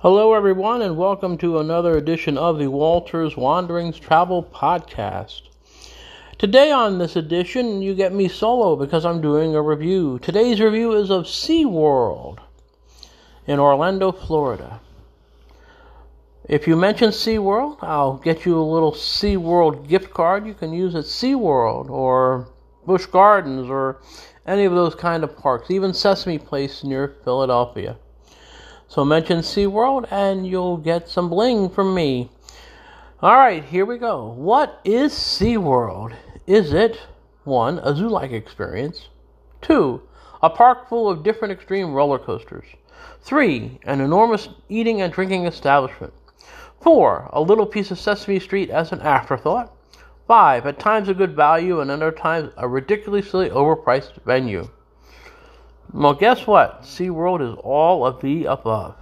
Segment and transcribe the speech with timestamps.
[0.00, 5.42] Hello, everyone, and welcome to another edition of the Walters Wanderings Travel Podcast.
[6.38, 10.20] Today, on this edition, you get me solo because I'm doing a review.
[10.20, 12.38] Today's review is of SeaWorld
[13.48, 14.78] in Orlando, Florida.
[16.44, 20.94] If you mention SeaWorld, I'll get you a little SeaWorld gift card you can use
[20.94, 22.46] at SeaWorld or
[22.86, 24.00] Busch Gardens or
[24.46, 27.96] any of those kind of parks, even Sesame Place near Philadelphia.
[28.90, 32.30] So mention SeaWorld and you'll get some bling from me.
[33.20, 34.32] All right, here we go.
[34.32, 36.14] What is SeaWorld?
[36.46, 36.98] Is it
[37.44, 39.08] one, a zoo like experience?
[39.60, 40.00] Two,
[40.42, 42.64] a park full of different extreme roller coasters?
[43.20, 46.14] Three, an enormous eating and drinking establishment?
[46.80, 49.70] Four, a little piece of Sesame Street as an afterthought?
[50.26, 54.66] Five, at times a good value and other times a ridiculously overpriced venue.
[55.92, 56.82] Well, guess what?
[56.82, 58.94] SeaWorld is all of the above.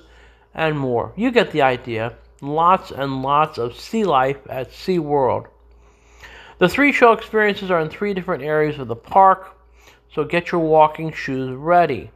[0.53, 1.11] and more.
[1.15, 2.13] You get the idea.
[2.39, 5.47] Lots and lots of sea life at SeaWorld.
[6.59, 9.57] The three show experiences are in three different areas of the park,
[10.13, 12.11] so get your walking shoes ready.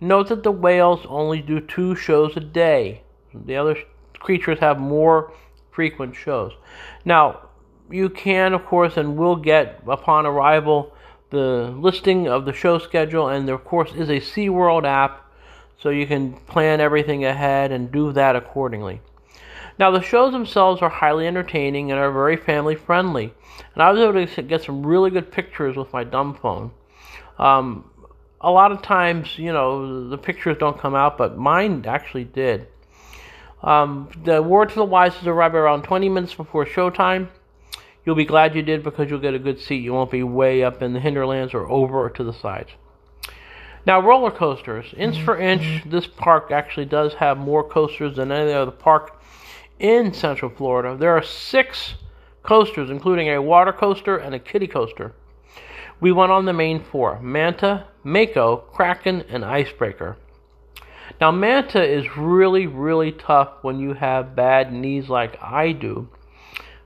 [0.00, 3.02] Note that the whales only do two shows a day.
[3.34, 3.78] The other
[4.20, 5.32] creatures have more
[5.72, 6.52] frequent shows.
[7.04, 7.48] Now,
[7.90, 10.94] you can, of course, and will get upon arrival
[11.30, 15.24] the listing of the show schedule, and there, of course, is a SeaWorld app,
[15.78, 19.00] so you can plan everything ahead and do that accordingly.
[19.78, 23.32] Now, the shows themselves are highly entertaining and are very family friendly,
[23.74, 26.72] and I was able to get some really good pictures with my dumb phone.
[27.38, 27.90] Um,
[28.40, 32.66] a lot of times, you know, the pictures don't come out, but mine actually did.
[33.62, 37.28] Um, the word to the wise is arrive around 20 minutes before showtime.
[38.10, 39.84] You'll be glad you did because you'll get a good seat.
[39.84, 42.70] You won't be way up in the hinterlands or over to the sides.
[43.86, 44.92] Now, roller coasters.
[44.96, 49.22] Inch for inch, this park actually does have more coasters than any other park
[49.78, 50.96] in Central Florida.
[50.98, 51.94] There are six
[52.42, 55.12] coasters, including a water coaster and a kiddie coaster.
[56.00, 60.16] We went on the main four Manta, Mako, Kraken, and Icebreaker.
[61.20, 66.08] Now, Manta is really, really tough when you have bad knees like I do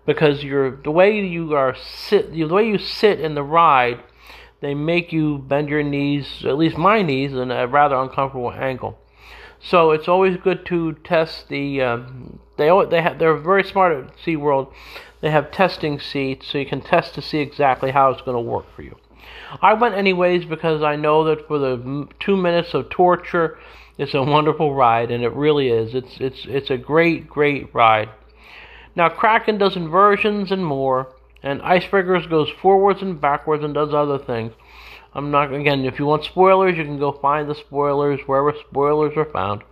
[0.07, 4.03] because you're the way you are sit the way you sit in the ride
[4.65, 8.99] they make you bend your knees at least my knees in a rather uncomfortable angle.
[9.61, 14.17] So it's always good to test the um, they they have they're very smart at
[14.17, 14.73] SeaWorld.
[15.21, 18.51] They have testing seats so you can test to see exactly how it's going to
[18.51, 18.97] work for you.
[19.61, 23.59] I went anyways because I know that for the two minutes of torture
[23.99, 25.95] it's a wonderful ride and it really is.
[25.95, 28.09] It's it's it's a great great ride
[28.97, 31.13] now, Kraken does inversions and more,
[31.43, 34.53] and Icebreakers goes forwards and backwards and does other things.
[35.15, 39.17] I'm not, again, if you want spoilers, you can go find the spoilers wherever spoilers
[39.17, 39.63] are found.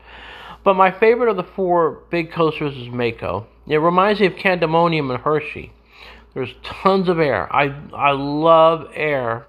[0.64, 3.46] But my favorite of the four big coasters is Mako.
[3.66, 5.72] It reminds me of Candymonium and Hershey.
[6.34, 7.52] There's tons of air.
[7.54, 9.46] I, I love air.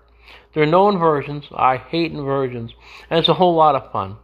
[0.54, 1.46] There are no inversions.
[1.56, 2.74] I hate inversions.
[3.10, 4.18] And it's a whole lot of fun.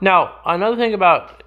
[0.00, 1.42] Now, another thing about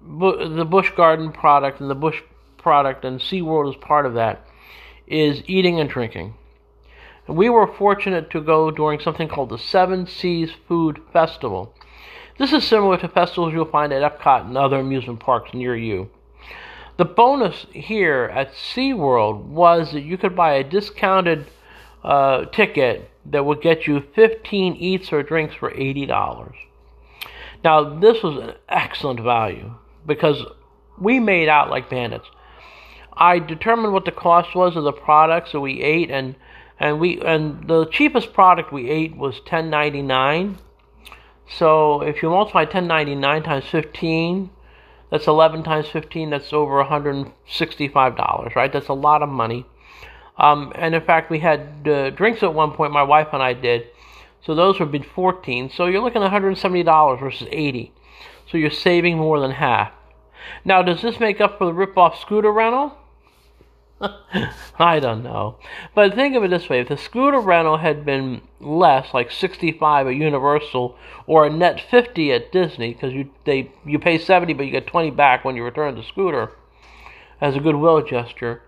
[0.00, 2.20] the Busch Garden product and the Busch
[2.62, 4.46] product, and SeaWorld is part of that,
[5.06, 6.34] is eating and drinking.
[7.28, 11.74] We were fortunate to go during something called the Seven Seas Food Festival.
[12.38, 16.10] This is similar to festivals you'll find at Epcot and other amusement parks near you.
[16.96, 21.46] The bonus here at SeaWorld was that you could buy a discounted
[22.04, 26.52] uh, ticket that would get you 15 eats or drinks for $80.
[27.64, 29.74] Now, this was an excellent value
[30.04, 30.44] because
[30.98, 32.28] we made out like bandits.
[33.16, 36.34] I determined what the cost was of the products that we ate, and
[36.80, 40.56] and we and the cheapest product we ate was 10.99.
[41.48, 44.50] So if you multiply 10.99 times 15,
[45.10, 46.30] that's 11 times 15.
[46.30, 48.72] That's over 165 dollars, right?
[48.72, 49.66] That's a lot of money.
[50.38, 52.92] Um, and in fact, we had uh, drinks at one point.
[52.92, 53.88] My wife and I did.
[54.44, 55.70] So those would be 14.
[55.70, 57.92] So you're looking at $170 versus 80.
[58.50, 59.92] So you're saving more than half.
[60.64, 62.96] Now, does this make up for the rip-off scooter rental?
[64.78, 65.56] I don't know.
[65.94, 70.08] But think of it this way if the scooter rental had been less, like 65
[70.08, 70.96] at Universal
[71.26, 74.86] or a net 50 at Disney, because you, they, you pay 70 but you get
[74.86, 76.52] 20 back when you return the scooter
[77.40, 78.62] as a goodwill gesture,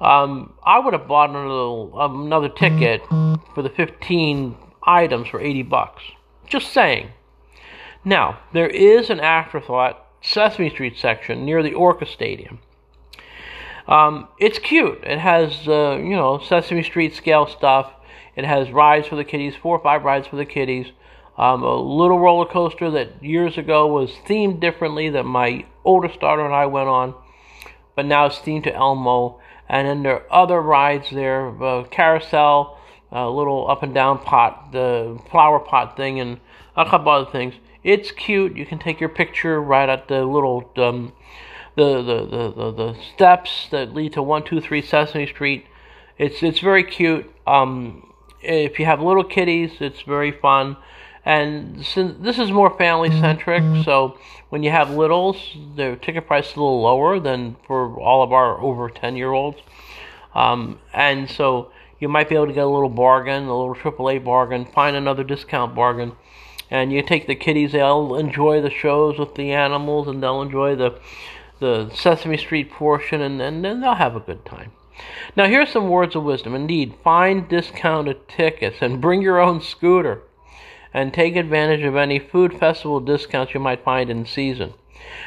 [0.00, 6.02] um, I would have bought another, another ticket for the 15 items for 80 bucks.
[6.46, 7.10] Just saying.
[8.04, 12.60] Now, there is an afterthought Sesame Street section near the Orca Stadium.
[13.88, 14.98] Um, it's cute.
[15.04, 17.92] It has, uh, you know, Sesame Street scale stuff.
[18.34, 20.88] It has rides for the kiddies, four or five rides for the kiddies.
[21.38, 26.44] Um, a little roller coaster that years ago was themed differently that my oldest daughter
[26.44, 27.14] and I went on,
[27.94, 29.40] but now it's themed to Elmo.
[29.68, 32.78] And then there are other rides there, uh, carousel,
[33.12, 36.40] a little up and down pot, the flower pot thing, and
[36.76, 37.54] a couple other things.
[37.84, 38.56] It's cute.
[38.56, 41.12] You can take your picture right at the little um,
[41.76, 45.66] the, the, the, the, steps that lead to one two three Sesame Street.
[46.18, 47.30] It's it's very cute.
[47.46, 50.76] Um, if you have little kitties, it's very fun.
[51.24, 54.16] And since this is more family centric, so
[54.48, 55.36] when you have littles,
[55.74, 59.32] the ticket price is a little lower than for all of our over 10 year
[59.32, 59.58] olds.
[60.34, 64.24] Um, and so you might be able to get a little bargain, a little AAA
[64.24, 66.12] bargain, find another discount bargain.
[66.70, 70.76] And you take the kitties, they'll enjoy the shows with the animals and they'll enjoy
[70.76, 70.98] the,
[71.58, 74.72] the Sesame Street portion and, and then they'll have a good time.
[75.36, 76.54] Now, here's some words of wisdom.
[76.54, 80.22] Indeed, find discounted tickets and bring your own scooter
[80.94, 84.72] and take advantage of any food festival discounts you might find in season.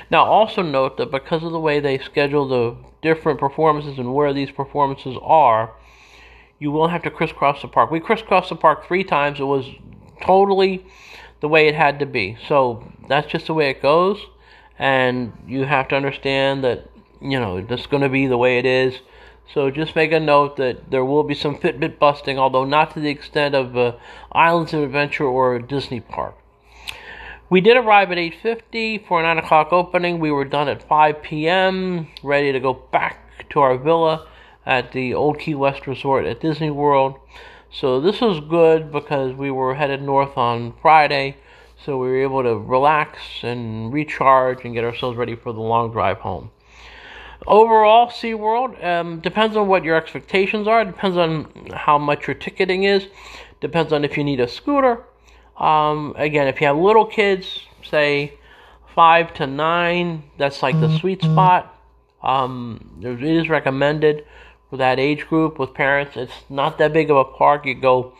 [0.09, 4.33] Now, also note that because of the way they schedule the different performances and where
[4.33, 5.75] these performances are,
[6.57, 7.91] you will have to crisscross the park.
[7.91, 9.39] We crisscrossed the park three times.
[9.39, 9.65] It was
[10.21, 10.85] totally
[11.39, 12.37] the way it had to be.
[12.47, 14.19] So that's just the way it goes.
[14.79, 16.89] And you have to understand that,
[17.21, 18.95] you know, it's going to be the way it is.
[19.53, 22.99] So just make a note that there will be some Fitbit busting, although not to
[22.99, 23.93] the extent of uh,
[24.31, 26.35] Islands of Adventure or Disney Park.
[27.49, 30.19] We did arrive at 8:50 for a 9 o'clock opening.
[30.19, 34.27] We were done at 5 p.m., ready to go back to our villa
[34.67, 37.19] at the Old Key West Resort at Disney World.
[37.71, 41.37] So this was good because we were headed north on Friday,
[41.85, 45.91] so we were able to relax and recharge and get ourselves ready for the long
[45.91, 46.51] drive home.
[47.47, 52.83] Overall, SeaWorld um, depends on what your expectations are, depends on how much your ticketing
[52.83, 53.07] is,
[53.61, 55.03] depends on if you need a scooter.
[55.57, 58.33] Um, again, if you have little kids, say
[58.93, 61.75] five to nine, that's like the sweet spot.
[62.21, 64.25] Um, it is recommended
[64.69, 66.17] for that age group with parents.
[66.17, 67.65] It's not that big of a park.
[67.65, 68.13] You go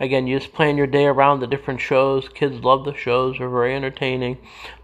[0.00, 2.28] Again, you just plan your day around the different shows.
[2.28, 4.38] Kids love the shows, they're very entertaining.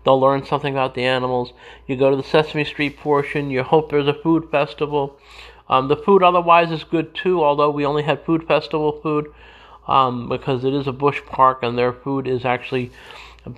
[0.04, 1.52] They'll learn something about the animals.
[1.86, 5.18] You go to the Sesame Street portion, you hope there's a food festival.
[5.68, 9.32] Um, the food otherwise is good too, although we only had food festival food
[9.88, 12.92] um, because it is a Busch park and their food is actually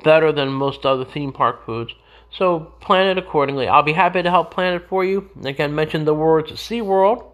[0.02, 1.92] better than most other theme park foods.
[2.30, 3.68] So plan it accordingly.
[3.68, 5.28] I'll be happy to help plan it for you.
[5.44, 7.26] Again, mention the words SeaWorld,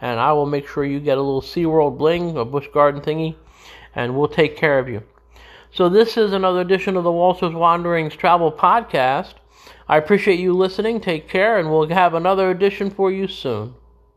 [0.00, 3.36] and I will make sure you get a little SeaWorld bling, a Busch Garden thingy
[3.94, 5.02] and we'll take care of you.
[5.70, 9.34] So, this is another edition of the Walter's Wanderings Travel Podcast.
[9.88, 11.00] I appreciate you listening.
[11.00, 13.74] Take care, and we'll have another edition for you soon.